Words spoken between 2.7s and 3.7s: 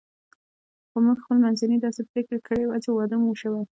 چې واده مو شوی.